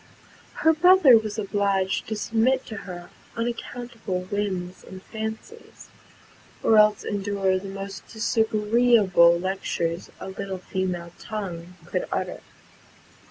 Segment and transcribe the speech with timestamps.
[0.65, 5.89] Her brother was obliged to submit to her unaccountable whims and fancies,
[6.63, 12.41] or else endure the most disagreeable lectures a little female tongue could utter.